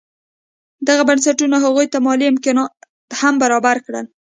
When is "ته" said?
1.93-1.97